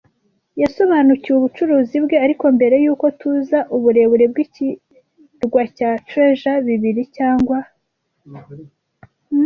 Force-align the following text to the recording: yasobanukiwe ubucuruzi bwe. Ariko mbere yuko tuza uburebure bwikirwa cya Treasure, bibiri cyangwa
yasobanukiwe 0.61 1.35
ubucuruzi 1.37 1.97
bwe. 2.03 2.15
Ariko 2.25 2.45
mbere 2.57 2.75
yuko 2.83 3.05
tuza 3.19 3.59
uburebure 3.75 4.25
bwikirwa 4.31 5.61
cya 5.77 5.89
Treasure, 6.07 6.59
bibiri 6.67 7.03
cyangwa 7.17 7.57